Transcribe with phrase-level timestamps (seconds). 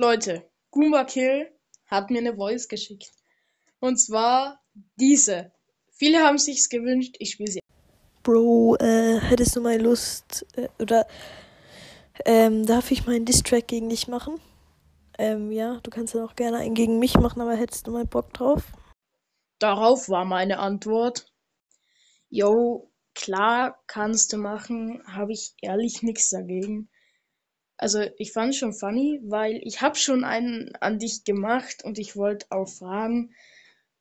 [0.00, 1.50] Leute, Goomba Kill
[1.86, 3.10] hat mir eine Voice geschickt.
[3.80, 4.62] Und zwar
[4.94, 5.50] diese.
[5.90, 7.58] Viele haben sich's gewünscht, ich spiele sie.
[8.22, 11.04] Bro, äh, hättest du mal Lust, äh, oder
[12.24, 14.40] ähm, darf ich meinen Distrack gegen dich machen?
[15.18, 18.04] Ähm, ja, du kannst ja auch gerne einen gegen mich machen, aber hättest du mal
[18.04, 18.62] Bock drauf?
[19.58, 21.26] Darauf war meine Antwort.
[22.28, 26.88] Yo, klar kannst du machen, habe ich ehrlich nichts dagegen.
[27.78, 32.16] Also ich fand schon funny, weil ich habe schon einen an dich gemacht und ich
[32.16, 33.34] wollte auch fragen,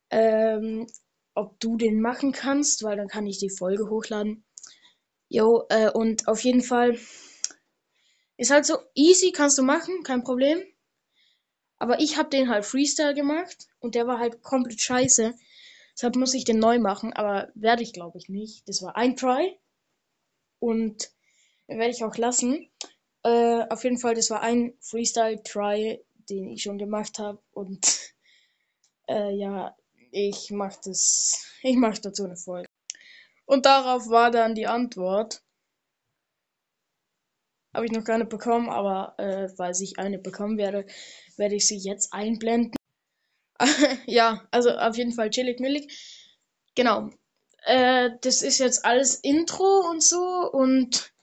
[0.10, 0.88] ähm,
[1.36, 4.44] ob du den machen kannst, weil dann kann ich die Folge hochladen.
[5.30, 6.98] Jo, äh, und auf jeden Fall
[8.38, 10.64] ist halt so easy, kannst du machen, kein Problem.
[11.78, 15.36] Aber ich habe den halt Freestyle gemacht und der war halt komplett scheiße.
[15.94, 18.68] Deshalb muss ich den neu machen, aber werde ich glaube ich nicht.
[18.68, 19.60] Das war ein Try
[20.60, 21.12] und
[21.68, 22.70] werde ich auch lassen.
[23.24, 28.14] Äh, auf jeden Fall, das war ein Freestyle-Try, den ich schon gemacht habe und
[29.10, 29.76] äh, ja,
[30.12, 32.68] ich mach das, ich mach dazu eine Folge.
[33.46, 35.42] Und darauf war dann die Antwort.
[37.74, 40.86] Habe ich noch keine bekommen, aber äh, falls ich eine bekommen werde,
[41.38, 42.76] werde ich sie jetzt einblenden.
[44.06, 46.36] ja, also auf jeden Fall chillig millig.
[46.76, 47.10] Genau.
[47.64, 51.14] Äh, das ist jetzt alles Intro und so und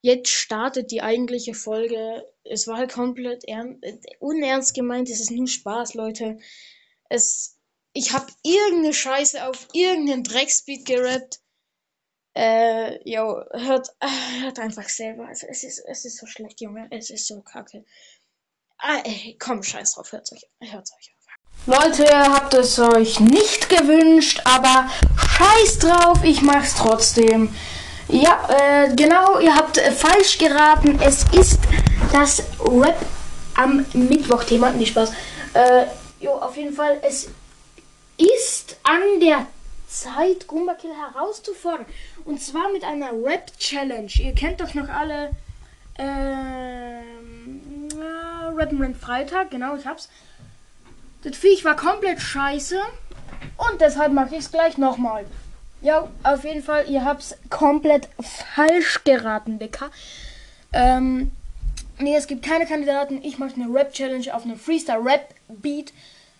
[0.00, 2.24] jetzt startet die eigentliche Folge.
[2.44, 3.44] Es war halt komplett
[4.18, 6.38] unernst gemeint, es ist nur Spaß, Leute.
[7.08, 7.56] Es
[7.92, 11.40] ich hab irgendeine Scheiße auf irgendeinen Drecksbeat gerappt.
[12.36, 13.88] Äh, yo, hört,
[14.40, 15.26] hört einfach selber.
[15.26, 16.86] Also, es ist, es ist so schlecht, Junge.
[16.90, 17.84] Es ist so kacke.
[18.78, 21.12] Ah, ey, komm, scheiß drauf, hört's euch, hört's euch
[21.66, 24.90] Leute, habt es euch nicht gewünscht, aber
[25.36, 27.54] scheiß drauf, ich mach's trotzdem.
[28.12, 30.98] Ja, äh, genau, ihr habt äh, falsch geraten.
[31.00, 31.60] Es ist
[32.12, 32.98] das Rap
[33.54, 34.70] am Mittwoch-Thema.
[34.72, 35.12] Nicht Spaß.
[35.54, 35.86] Äh,
[36.18, 37.28] jo, auf jeden Fall, es
[38.16, 39.46] ist an der
[39.86, 41.86] Zeit, Goomba Kill herauszufordern.
[42.24, 44.10] Und zwar mit einer Rap-Challenge.
[44.18, 45.30] Ihr kennt doch noch alle
[45.96, 47.60] ähm,
[47.92, 50.08] äh, Rap Freitag, genau, ich hab's.
[51.22, 52.80] Das Viech war komplett scheiße.
[53.56, 55.26] Und deshalb mache ich es gleich nochmal.
[55.82, 58.08] Ja, auf jeden Fall, ihr habt's komplett
[58.54, 59.90] falsch geraten, Dicker.
[60.72, 61.32] Ähm,
[61.98, 63.20] nee, es gibt keine Kandidaten.
[63.22, 65.92] Ich mache eine Rap-Challenge auf einem Freestyle-Rap-Beat.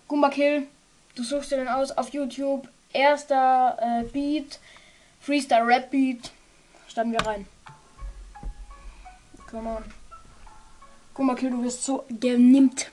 [0.09, 0.67] Goomba Kill,
[1.15, 2.69] Du suchst dir den aus auf YouTube.
[2.93, 4.59] Erster äh, Beat,
[5.21, 6.31] Freestyle Rap Beat.
[6.89, 7.47] Standen wir rein.
[9.51, 11.27] Come on.
[11.27, 12.91] Mal, Kill, du wirst so genimmt.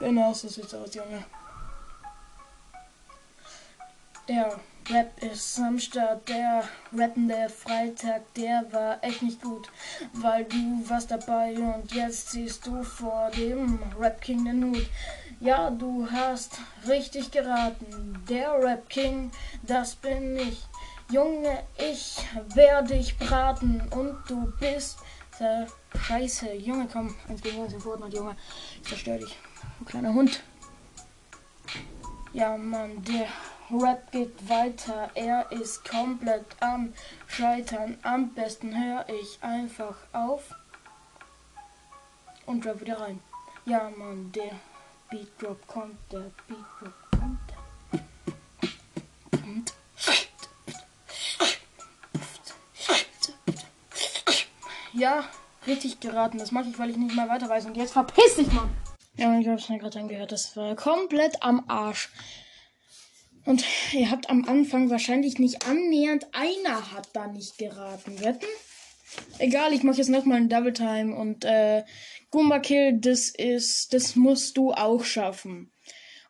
[0.00, 1.24] Genau so sieht's aus, Junge.
[4.28, 6.62] Der Rap ist am Start, der
[6.96, 9.68] rappende Freitag, der war echt nicht gut,
[10.12, 14.88] weil du warst dabei und jetzt ziehst du vor dem Rap King den Hut.
[15.40, 19.32] Ja, du hast richtig geraten, der Rap King,
[19.64, 20.62] das bin ich.
[21.10, 22.18] Junge, ich
[22.54, 24.98] werde dich braten und du bist
[25.40, 25.66] der
[25.98, 26.52] Scheiße.
[26.54, 28.36] Junge, komm, eins gegen eins in Fortnite, Junge.
[28.82, 29.36] Ich zerstör dich,
[29.80, 30.42] du kleiner Hund.
[32.32, 33.26] Ja, Mann, der
[33.72, 36.92] Rap geht weiter, er ist komplett am
[37.26, 37.96] Scheitern.
[38.02, 40.54] Am besten höre ich einfach auf
[42.44, 43.20] und rap wieder rein.
[43.64, 44.50] Ja, Mann, der
[45.10, 47.38] Beat Drop kommt, der Beat Drop kommt.
[49.32, 49.72] Und
[54.92, 55.24] ja,
[55.66, 56.36] richtig geraten.
[56.36, 57.64] Das mache ich, weil ich nicht mehr weiter weiß.
[57.64, 58.70] Und jetzt verpiss dich, Mann!
[59.16, 60.32] Ja, ich hab's mir gerade angehört.
[60.32, 62.10] Das war komplett am Arsch.
[63.44, 68.20] Und ihr habt am Anfang wahrscheinlich nicht annähernd einer hat da nicht geraten.
[68.20, 68.46] Wetten?
[69.38, 71.82] Egal, ich mache jetzt nochmal einen Double Time und äh,
[72.30, 75.70] Goomba Kill, das ist, das musst du auch schaffen.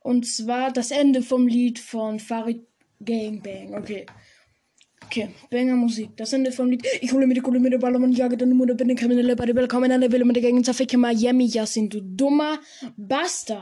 [0.01, 2.67] Und zwar das Ende vom Lied von Farid
[3.05, 3.75] Gangbang.
[3.75, 4.07] Okay.
[5.07, 6.17] Okay, Banger Musik.
[6.17, 6.87] Das Ende vom Lied.
[7.03, 9.45] Ich hole mir die Kohle mit der Ballermann, jage deine Mutter, bin der Kriminelle bei
[9.45, 12.59] der Willkommen an der Wille mit der Gang, zerficke Miami, ja, sind du dummer
[12.97, 13.61] Bastard.